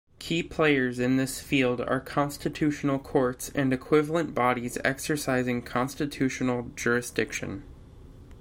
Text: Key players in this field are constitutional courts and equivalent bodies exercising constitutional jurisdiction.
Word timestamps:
Key 0.17 0.41
players 0.41 0.97
in 0.97 1.17
this 1.17 1.39
field 1.39 1.79
are 1.79 1.99
constitutional 1.99 2.97
courts 2.97 3.51
and 3.53 3.71
equivalent 3.71 4.33
bodies 4.33 4.79
exercising 4.83 5.61
constitutional 5.61 6.71
jurisdiction. 6.75 7.61